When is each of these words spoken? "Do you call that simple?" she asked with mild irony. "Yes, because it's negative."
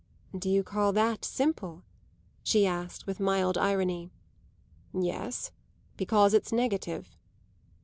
"Do 0.35 0.49
you 0.49 0.63
call 0.63 0.93
that 0.93 1.23
simple?" 1.23 1.83
she 2.41 2.65
asked 2.65 3.05
with 3.05 3.19
mild 3.19 3.55
irony. 3.55 4.09
"Yes, 4.95 5.51
because 5.95 6.33
it's 6.33 6.51
negative." 6.51 7.15